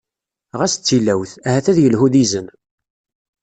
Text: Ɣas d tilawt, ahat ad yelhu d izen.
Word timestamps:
Ɣas 0.59 0.73
d 0.77 0.81
tilawt, 0.85 1.31
ahat 1.47 1.65
ad 1.71 1.77
yelhu 1.81 2.07
d 2.13 2.15
izen. 2.23 2.47